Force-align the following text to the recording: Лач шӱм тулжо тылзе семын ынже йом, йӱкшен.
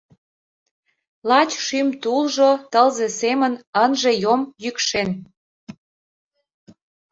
Лач 1.29 1.51
шӱм 1.65 1.87
тулжо 2.01 2.49
тылзе 2.71 3.07
семын 3.21 3.53
ынже 3.83 4.11
йом, 4.23 4.41
йӱкшен. 4.63 5.09